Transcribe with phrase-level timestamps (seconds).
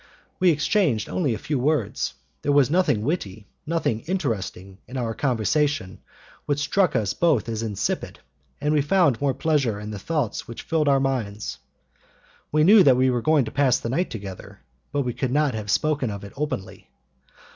[0.39, 5.99] We exchanged only a few words, there was nothing witty, nothing interesting in our conversation,
[6.47, 8.17] which struck us both as insipid,
[8.59, 11.59] and we found more pleasure in the thoughts which filled our minds.
[12.51, 14.61] We knew that we were going to pass the night together,
[14.91, 16.87] but we could not have spoken of it openly.